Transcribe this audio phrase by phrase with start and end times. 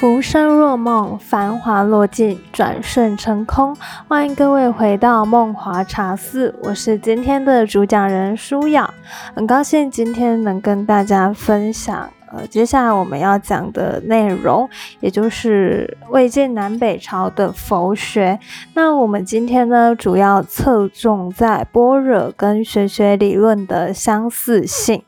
[0.00, 3.76] 浮生若梦，繁华落尽，转瞬成空。
[4.08, 8.90] 欢迎各位回到梦华茶肆，我是今天的主讲人舒雅，
[9.34, 12.08] 很高兴今天能跟大家分享。
[12.32, 14.66] 呃，接下来我们要讲的内容，
[15.00, 18.40] 也就是魏晋南北朝的佛学。
[18.72, 25.02] 那我们今天呢，主要侧重在般若跟玄学理论的相似性。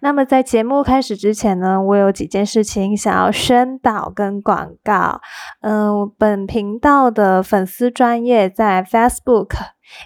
[0.00, 5.20] 那么在节目开始之前呢，我有几件事情想要宣导跟广告。
[5.62, 9.54] 嗯，本频道的粉丝专业在 Facebook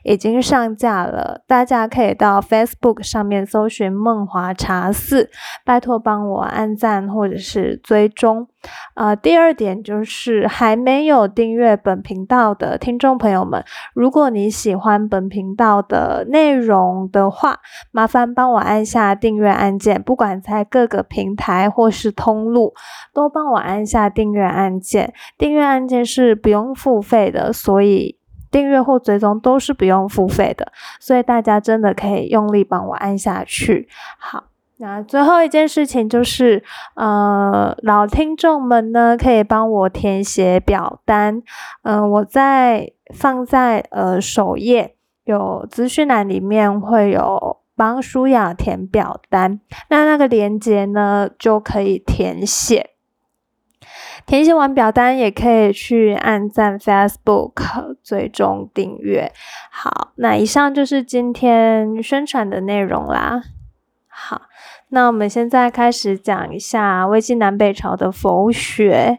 [0.03, 5.31] 已经上架了，大家可以到 Facebook 上面搜寻“梦华茶室”，
[5.65, 8.49] 拜托帮我按赞或者是追踪。
[8.95, 13.63] 呃，第二点就是还没有订阅本频道的听众朋友们，
[13.95, 17.59] 如果你喜欢本频道的内容的话，
[17.91, 22.73] 麻烦帮我按下订阅按键，不管在各个平台或是通路，
[23.13, 25.13] 都帮我按下订阅按键。
[25.37, 28.19] 订阅按键是不用付费的，所以
[28.55, 33.89] 订阅或追踪都是不用付费的，所以大家真的可以用力帮我按下去。
[34.19, 34.45] 好。
[34.77, 36.63] 那最后一件事情就是，
[36.97, 41.43] 呃，老听众们呢，可以帮我填写表单，
[41.85, 52.91] 嗯，我在放在呃首页有资讯栏里面会有帮舒雅填表单，那那个链接呢就可以填写，
[54.27, 59.33] 填写完表单也可以去按赞 Facebook 最终订阅。
[59.71, 63.43] 好，那以上就是今天宣传的内容啦。
[64.09, 64.43] 好。
[64.89, 69.19] 那我们现在开始讲一下魏晋南北朝的佛学。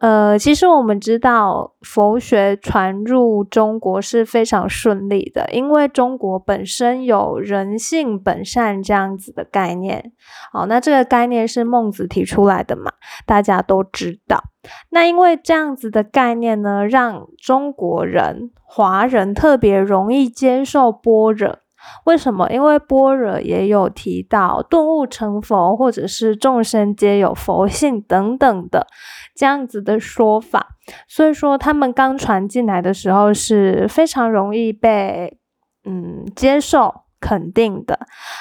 [0.00, 10.12] 呃，其实我们知道佛学传入中国是非常顺利的，因为中国本身有人性本善这样子的概念。
[10.52, 12.90] 好，那这个概念是孟子提出来的嘛？
[13.26, 14.42] 大家都知道。
[14.88, 21.58] 那因为这样子的概念呢，让中国人、华人特别容易接受般若。
[22.04, 22.48] 为什么？
[22.50, 28.86] 因为般若也有提到顿悟成佛，或者是众生皆有佛性等等的
[29.34, 30.76] 这样子的说法，
[31.08, 35.38] 所以说他们刚传进来的时候是非常容易被
[35.84, 37.98] 嗯接受肯定的。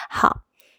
[0.10, 0.38] 好，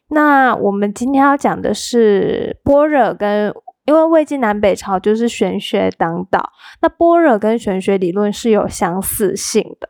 [0.08, 3.54] 那我们今天要讲的是般若跟，
[3.84, 6.50] 因为魏晋南北朝就是玄学当道，
[6.82, 9.88] 那般若跟玄学理论是有相似性的。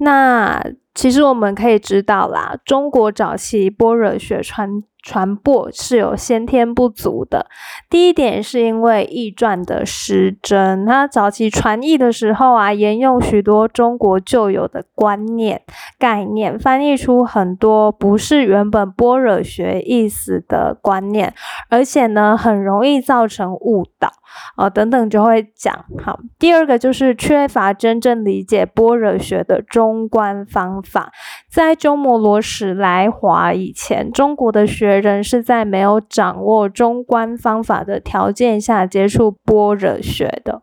[0.00, 0.62] 那
[0.94, 7.46] 其实我们可以知道啦，中国早期般若学传传播是有先天不足的。
[7.90, 15.62] 第一点是因为易传的失真，它早期传译的时候啊，沿用许多中国旧有的观念
[15.98, 21.34] 概念，翻译出很多不是原本般若学意思的观念，
[21.68, 24.10] 而且呢，很容易造成误导。
[24.56, 25.84] 哦，等等就会讲。
[26.02, 31.12] 好，第二个就是缺乏真正理解般若学的中观方法。
[31.50, 40.62] 在鸠摩罗什来华以前，中国的学人是在没有掌握中观方法的条件下接触般若学的。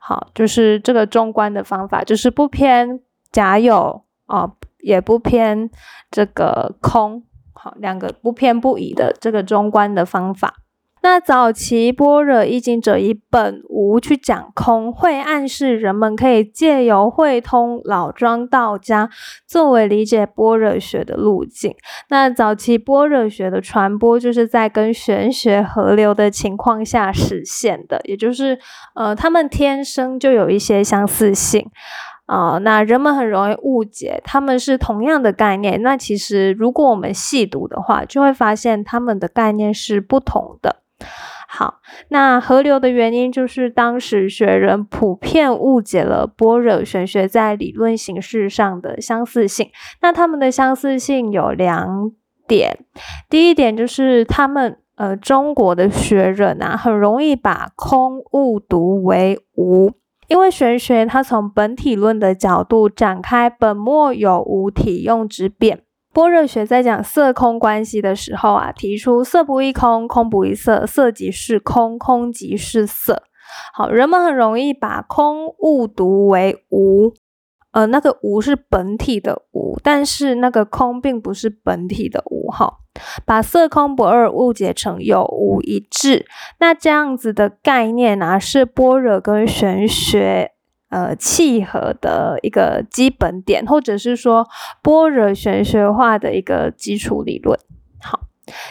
[0.00, 3.00] 好，就是这个中观的方法，就是不偏
[3.30, 5.70] 假有哦，也不偏
[6.10, 7.24] 这个空。
[7.52, 10.54] 好，两个不偏不倚的这个中观的方法。
[11.02, 19.08] 那早期般若易经者以本无去讲空，会暗示人们可以借由会通老庄道家
[19.46, 21.74] 作为理解般若学的路径。
[22.10, 28.58] 那早期般若学的传播就是在跟玄学合流的情况下实现的，也就是
[28.94, 31.70] 呃，他们天生就有一些相似性
[32.26, 32.58] 啊。
[32.58, 35.80] 那人们很容易误解他们是同样的概念。
[35.80, 40.76] 那其实如果我们细读的话，就会发现他们的概念是不同的。
[41.48, 49.68] 好，那河流的原因就是当时学人普遍误解了般若玄学在理论形式上的相似性。
[50.00, 52.12] 那他们的相似性有两
[52.46, 52.78] 点，
[53.28, 59.90] 第一点就是他们呃中国的学人啊，很容易把空误读为无，
[60.28, 65.82] 因为玄学它从本体论的角度展开本末有无体用之辩。
[66.12, 73.22] 般若学在讲色空关系的时候啊，提出色不异空，空不异色，色即是空，空即是色。
[73.72, 77.12] 好，人们很容易把空误读为无，
[77.72, 82.48] 呃，那个无是本体的无，但是那个空并不是本体的无。
[82.50, 82.78] 哈，
[83.24, 86.26] 把色空不二误解成有无一致，
[86.58, 90.52] 那这样子的概念啊，是般若跟玄学。
[90.90, 94.46] 呃，契合的一个基本点，或者是说
[94.82, 97.58] 般若玄学化的一个基础理论。
[98.02, 98.20] 好，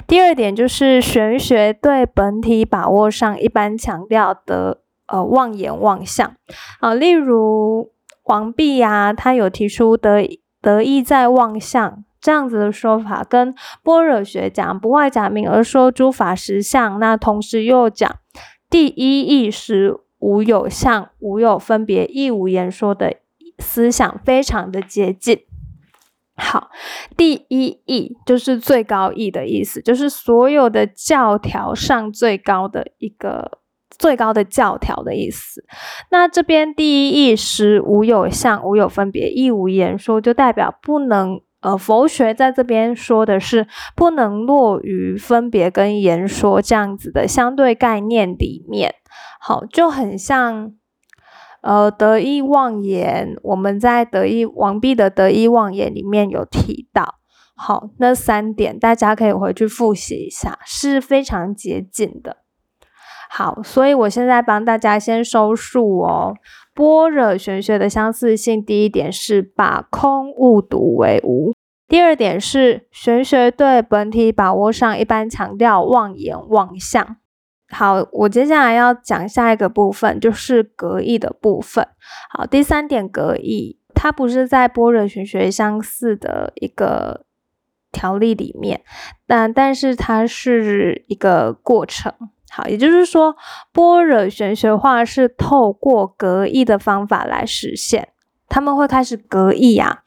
[0.06, 6.36] 第二点就是玄学对本体把握上一般强调的呃妄言妄相
[6.82, 7.94] 啊，例如
[8.26, 18.18] 王弼啊，他有提出得得意在妄相这样子的说法，跟般若学讲不外假名而说诸法实相，那同时又讲
[18.70, 23.18] 第一意识无有相，无有分别，亦无言说的
[23.58, 25.40] 思想非常的接近。
[26.36, 26.70] 好，
[27.18, 35.66] 第一义就是最高义的意思，就是所有的教条上最高的一个最高的教条的意思。
[36.12, 48.96] 那这边第一义是无有相，无有分别，亦无言说，就代表不能呃，佛学在这边说的是不能落于分别跟言说这样子的相对概念里面。
[49.40, 50.74] 好，就很像。
[51.62, 57.16] 呃，得意妄言，我们在得意王弼的得意妄言里面有提到，
[57.54, 62.38] 好，那三点大家可以回去复习一下，是非常接近的。
[63.32, 66.36] 好，所以我现在帮大家先收束哦。
[66.74, 71.54] 般若玄学的相似性，第一点是把空误读为无，
[71.88, 77.18] 第二点是玄学对本体把握上一般强调妄言妄相。
[77.70, 81.88] 好，我接下来要讲下一个部分，就是格义的部分。
[82.32, 87.26] 好，第三点格义，它不是在般若玄学相似的一个
[87.92, 88.82] 条例里面，
[89.28, 92.12] 但但是它是一个过程。
[92.52, 93.36] 好，也就是说，
[93.74, 98.10] 般若玄学化是透过格义的方法来实现，
[98.48, 100.00] 他们会开始格义啊。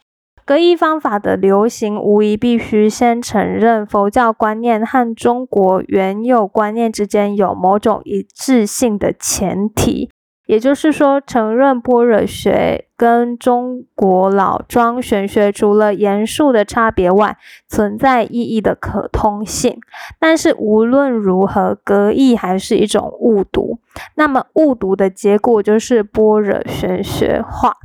[0.44, 10.10] 格义方法的流行，无疑必须先承认佛教观念和中国原有观念之间有某种一致性的前提，
[10.52, 19.80] 也就是说，承认般若学跟中国老庄玄学除了严肃的差别外，存在意义的可通性。
[20.20, 23.78] 但是无论如何，格义还是一种误读，
[24.16, 27.78] 那么误读的结果就是般若玄学化。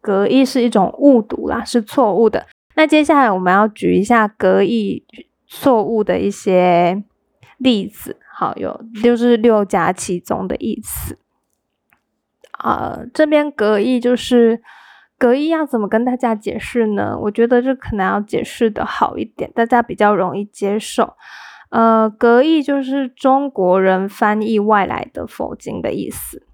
[0.00, 2.46] 格义是一种误读啦，是错误的。
[2.74, 5.04] 那接下来我们要举一下格义
[5.46, 7.04] 错误的一些
[7.58, 8.16] 例子。
[8.34, 11.18] 好，有就是六家其中的意思。
[12.62, 14.62] 啊，这边格义就是
[15.18, 17.18] 格义要怎么跟大家解释呢？
[17.22, 21.14] 我觉得这可能要解释的好一点，大家比较容易接受。
[21.70, 26.46] 呃，格义就是中国人翻译外来的佛经的意思。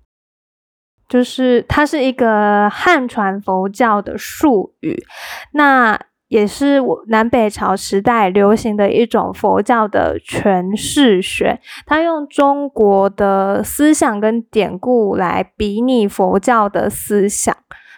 [1.08, 5.02] 就是它是一个汉传佛教的术语，
[5.52, 5.98] 那
[6.28, 11.60] 也是我南北朝时代流行的一种佛教的诠释学。
[11.86, 17.56] 它用中国的思想跟典故来比拟佛教的思想，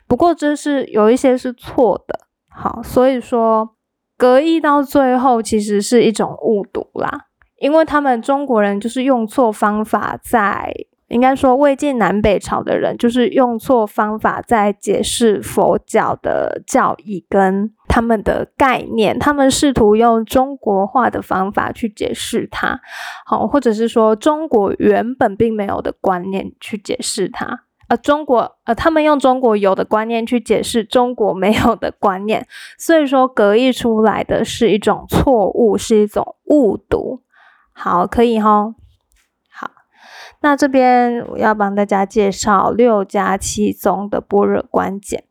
[0.08, 2.20] 不过这是有一些是错的。
[2.48, 3.76] 好，所以说
[4.16, 7.26] 格义到最后其实是一种误读啦，
[7.58, 10.72] 因为他们中国人就是用错方法在。
[11.08, 22.80] 应该说，魏晋南北朝的人就是用错方法在解释佛教的教义跟他们的概念，他们试图用中国化的方法去解释它，
[23.26, 32.46] 好，或者是说中国原本并没有的观念去解释它，呃，中国呃，他们用中国有的观念去解释中国没有的观念，
[32.78, 37.22] 所以说隔译出来的是一种错误，是一种误读。
[37.72, 38.72] 好，可以哈。
[39.50, 39.70] 好
[40.42, 45.24] 那这边我要帮大家介绍六加七宗的般若观简。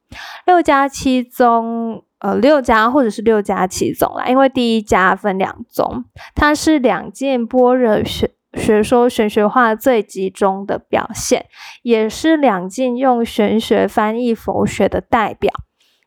[0.45, 6.03] 六加七宗，呃，六家或者是六家七宗啦，因为第一家分两宗，
[6.35, 11.45] 它是两件般若学学说玄学化最集中的表现，
[11.81, 15.53] 也是两件用玄学翻译佛学的代表。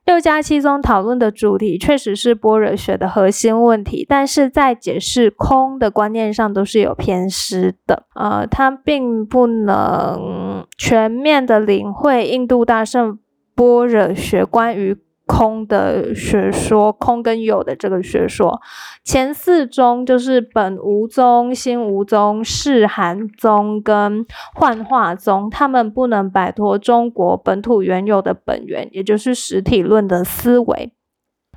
[0.05, 8.05] 六加七中讨论的主题确实是般若学的核心问题，但是在解释空的观念上都是有偏失的。
[8.17, 13.19] 呃，它并不能全面的领会印度大圣
[13.55, 14.99] 般若学关于。
[15.35, 18.61] 空的学说，空跟有的这个学说，
[19.03, 30.93] 前四宗就是本无宗、心无宗、世含宗跟幻化宗，他们不能摆脱中国本土原有的本源，也就是实体论的思维。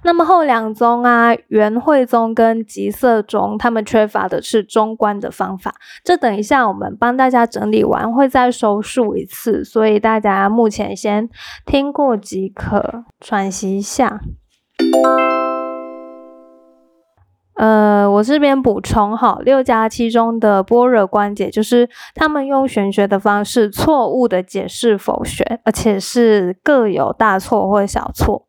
[0.06, 5.74] 那么后两宗啊，元惠宗跟吉色宗，他们缺乏的是中观的方法。
[6.04, 11.28] 这等一下我们帮大家整理完，会再收述一次，所以大家目前先
[11.66, 14.22] 听过即可，喘息一下。
[17.56, 28.46] 呃，我这边补充哈，六加七中的般若观解，就是他们用玄学的方式错误的解释佛学，而且是各有大错或小错。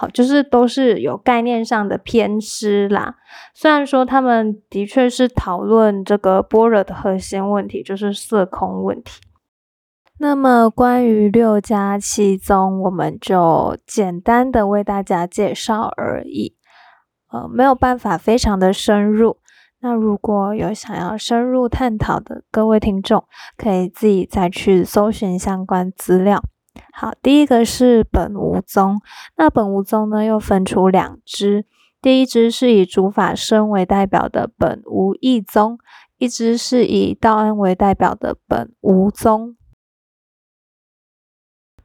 [0.00, 3.16] 好，就是都是有概念上的偏失啦。
[3.52, 9.20] 虽然说他们的确是讨论这个般若的核心问题，就是色空问题。
[10.18, 16.56] 那么关于六加七宗，我们就简单的为大家介绍而已，
[17.30, 19.36] 呃，没有办法非常的深入。
[19.82, 23.22] 那如果有想要深入探讨的各位听众，
[23.58, 26.42] 可以自己再去搜寻相关资料。
[26.92, 29.00] 好，第一个是本无宗，
[29.36, 31.64] 那本无宗呢又分出两支，
[32.02, 35.78] 第一支是以主法身为代表的本无义宗，
[36.18, 39.56] 一支是以道安为代表的本无宗。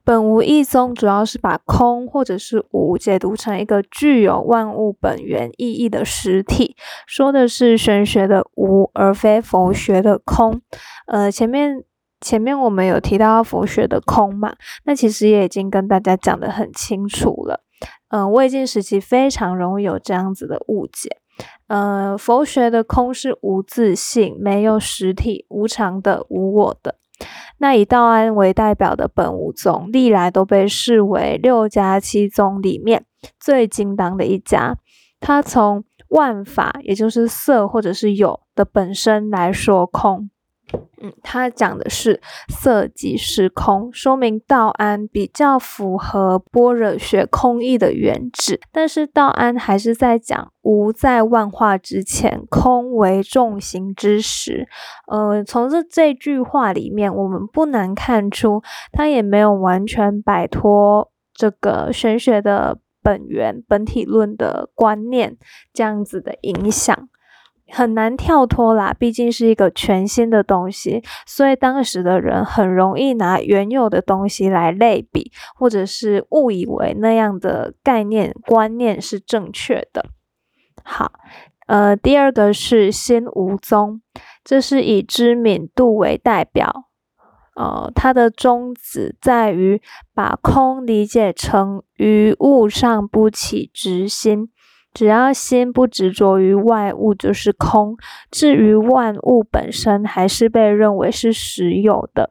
[0.04, 6.76] 本无义宗主要是把空或者是无解读成一个具有万物本源意义的实体，
[7.06, 10.60] 说的是玄学的无，而非佛学的空。
[11.06, 11.84] 呃，前面。
[12.20, 14.54] 前面我们有提到佛学的空嘛？
[14.84, 17.60] 那其实也已经跟大家讲得很清楚了。
[18.08, 21.18] 嗯，魏晋时期非常容易有这样子的误解。
[21.66, 26.96] 呃，佛学的空是无自性、没有实体、无常的、无我的。
[27.58, 33.04] 那以道安为代表的本无宗，历来都被视为六家七宗里面
[33.38, 34.76] 最精当的一家。
[35.20, 40.30] 他从万法，也就是色或者是有的本身来说空。
[41.00, 48.60] 嗯，他讲的是色即是空，说明道安比较符合般若学空义的原旨。
[48.72, 54.66] 但是道安还是在讲无在万化之前，空为众行之时。
[55.06, 65.36] 呃，从这这句话里面，我们不难看出，他也没有完全摆脱这个玄学的本源本体论的观念
[65.72, 67.08] 这样子的影响。
[67.68, 80.06] 很难跳脱啦，毕竟是一个全新的东西，所以当时的人很容易拿原有的东西来类比，或者是误以为那样的概念观念是正确的。
[80.84, 81.12] 好，
[81.66, 84.00] 呃，第二个是心无宗，
[84.44, 86.84] 这是以知敏度为代表，
[87.56, 89.82] 呃，它的宗旨在于
[90.14, 94.50] 把空理解成于物上不起执心。
[94.96, 97.98] 只要心不执着于外物，就是空。
[98.30, 102.30] 至于万物本身，还是被认为是实有的。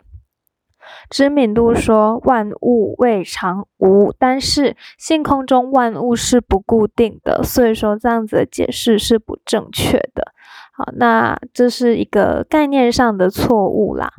[1.11, 10.33] 知敏度说，万物未尝无，但是性空中万物是不固定的，所以说这样子的解释是不正确的。
[10.73, 14.11] 好，那这是一个概念上的错误啦。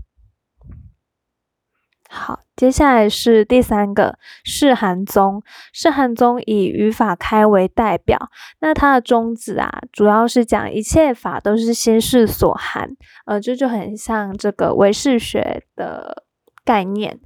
[2.08, 5.42] 好，接下来是第三个释含宗。
[5.72, 12.90] 释含宗以语法开为代表，那它的宗旨啊，主要是讲一切法都是心事所含，
[13.26, 16.22] 呃，这就很像这个唯识学的
[16.64, 17.18] 概念。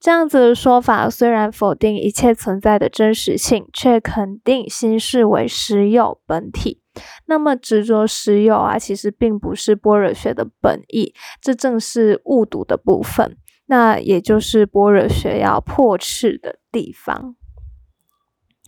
[0.00, 6.80] 这样子的说法虽然否定一切存在的真实性，却肯定心事为实有本体。
[7.26, 13.36] 那么执着实有啊，其实并不是般若学的本意，这正是误读的部分。
[13.72, 17.34] 那也就是般若学要破斥的地方。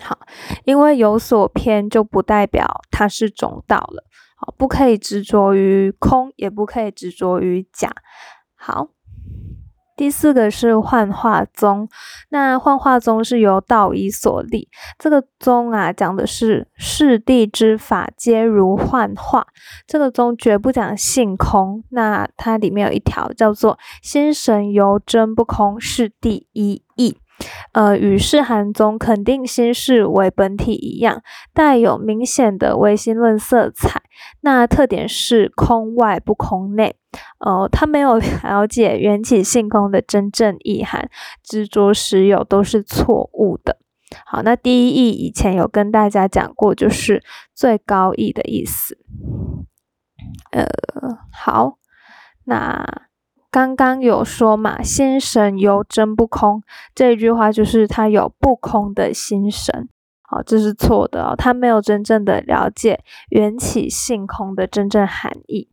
[0.00, 0.18] 好，
[0.64, 4.04] 因为有所偏，就不代表它是中道了。
[4.34, 7.94] 好，不可以执着于空，也不可以执着于假。
[8.54, 8.93] 好。
[9.96, 11.88] 第四个是幻化宗，
[12.30, 19.46] 那幻化宗是由道一所立，这个宗啊讲的是世地之法皆如幻化，
[19.86, 27.16] 这个宗绝不讲性空，那它里面有一条叫做心神由真不空是第一义。
[27.72, 31.22] 呃，与世含宗肯定心事为本体一样，
[31.52, 34.02] 带有明显的唯心论色彩。
[34.40, 36.96] 那特点是空外不空内。
[37.38, 41.08] 呃，他没有了解缘起性空的真正意涵，
[41.42, 43.78] 执着实有都是错误的。
[44.24, 47.22] 好，那第一义以前有跟大家讲过，就是
[47.54, 48.98] 最高义的意思。
[50.52, 50.66] 呃，
[51.32, 51.78] 好，
[52.44, 53.08] 那。
[53.54, 59.88] 刚刚有说嘛，心神由真不空，这一句话就是他有不空的心神，
[60.22, 62.98] 好，这是错的哦，他没有真正的了解
[63.30, 65.68] 缘起性空的真正含义。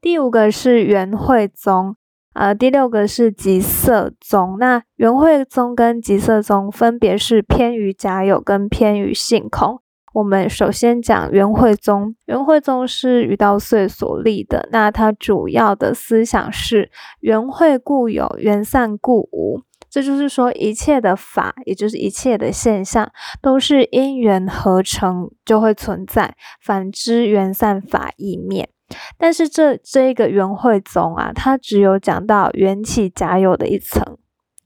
[0.00, 1.94] 第五个是元慧宗，
[2.34, 4.56] 呃，第六个是极色宗。
[4.58, 9.80] 那元慧宗跟极色宗分别是偏于假有跟偏于性空。
[10.16, 14.66] 我们首先讲元惠宗，元惠宗是余道岁所立的。
[14.72, 19.60] 那它主要的思想是元会故有，元散故无。
[19.90, 26.34] 这就是说，一切的法，也就是一切的现象，都是因缘合成就会存在。
[26.62, 28.70] 反之，元散法亦灭。
[29.18, 34.16] 但是这这一个元会宗啊，它只有讲到缘起假有的一层。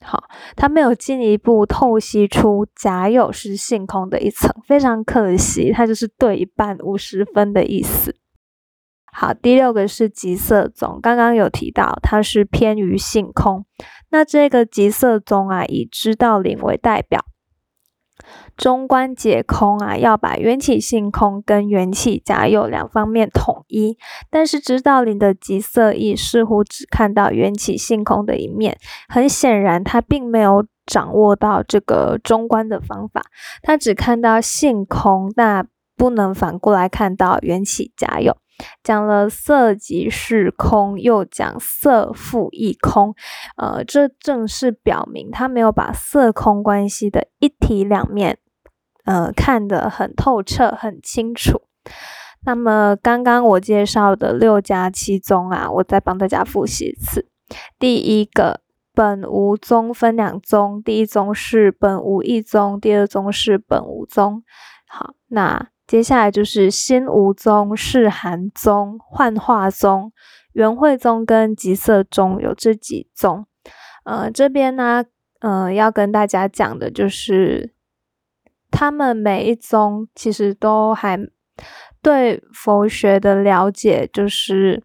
[0.03, 0.25] 好，
[0.57, 8.17] 它没有进一步透析出甲酉是性空的一层，非常可惜，它就是对一半五十分的意思。
[9.13, 13.67] 好，第六个是极色宗，刚刚有提到它是偏于性空，
[14.11, 17.25] 那这个极色宗啊，以知道灵为代表。
[18.57, 23.97] 中观解空啊，要把缘起性空跟缘起假有两方面统一，
[24.31, 28.77] 但是指导灵的极色意似乎只看到缘起性空的一面，
[29.09, 33.23] 很显然他并没有掌握到这个中观的方法，
[33.63, 35.65] 他只看到性空，那
[35.97, 38.37] 不能反过来看到缘起假有。
[38.83, 43.15] 讲了色即是空，又讲色复亦空，
[43.57, 48.39] 呃，这正是表明他没有把色空关系的一体两面，
[49.05, 51.63] 呃，看得很透彻、很清楚。
[52.45, 57.29] 那么刚刚我介绍的六家七宗啊，我再帮大家复习一次。
[57.79, 58.61] 第一个
[58.95, 64.43] 本无宗分两宗，第一宗是本无一宗，第二宗是本无宗。
[64.87, 65.69] 好，那。
[65.91, 70.13] 接下来就是新无宗、世寒宗、幻化宗、
[70.53, 73.45] 元惠宗跟极色宗有这几宗。
[74.05, 75.05] 呃，这边呢，
[75.41, 77.73] 呃，要跟大家讲的就是，
[78.71, 81.19] 他们每一宗其实都还
[82.01, 84.85] 对佛学的了解就是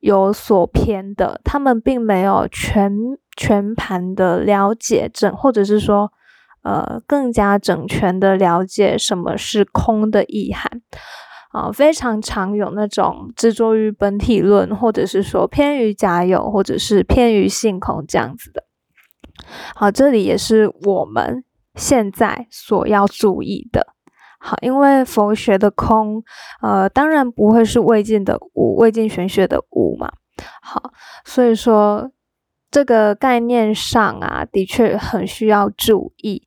[0.00, 2.92] 有所偏的，他们并没有全
[3.36, 6.10] 全盘的了解整，或者是说。
[6.64, 10.80] 呃，更加整全的了解什么是空的意涵
[11.52, 18.64] 啊，非常常有那种执着于本体论，或者是说偏于假有，或者是偏于性空这样子的。
[19.74, 21.44] 好，这里也是我们
[21.74, 23.88] 现在所要注意的。
[24.40, 26.22] 好，因为佛学的空，
[26.62, 30.10] 呃，当然不会是魏晋的无，魏晋玄学的无嘛。
[30.62, 30.90] 好，
[31.26, 32.10] 所以说。
[32.74, 36.42] 这个概念上啊，的确很需要注意。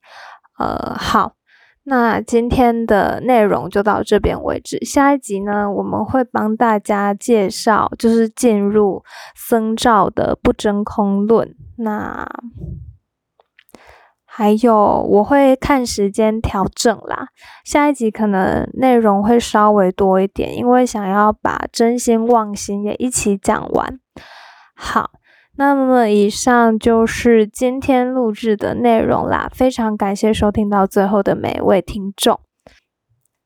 [0.60, 1.36] 呃，好，
[1.84, 4.78] 那今天的内容就到这边为止。
[4.84, 9.06] 下一集呢，我们会帮大家介绍，就是进入
[9.38, 11.56] 僧肇的不真空论。
[11.78, 12.28] 那
[14.26, 14.76] 还有，
[15.10, 17.30] 我会看时间调整啦。
[17.64, 23.98] 下一集可能内容会稍微多一点，因为想要把真心妄心也一起讲完。
[24.76, 25.12] 好。
[25.58, 32.40] 那么以上就是今天录制的内容啦，非常感谢收听到最后的每一位听众，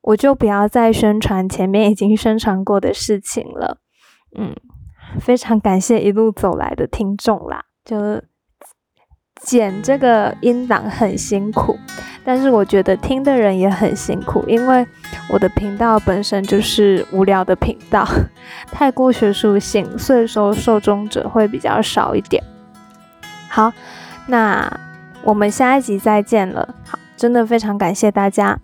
[0.01, 3.77] 我就不要再宣传前面已经宣传过的事情了，
[4.37, 4.53] 嗯，
[5.19, 8.21] 非常感谢一路走来的听众啦，就。
[9.43, 11.77] 剪这个音档很辛苦，
[12.23, 14.85] 但是我觉得听的人也很辛苦，因为
[15.29, 18.07] 我的频道本身就是无聊的频道，
[18.71, 22.43] 太过学术性，所以说受众者会比较少一点。
[23.49, 23.73] 好，
[24.27, 24.71] 那
[25.23, 26.75] 我们下一集再见了。
[26.85, 28.59] 好，真的非常感谢大家。